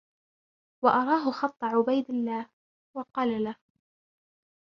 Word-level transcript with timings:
وَأَرَاهُ 0.83 1.31
خَطَّ 1.31 1.63
عُبَيْدِ 1.63 2.09
اللَّهِ 2.09 2.45
وَقَالَ 2.97 3.43
لَهُ 3.43 3.55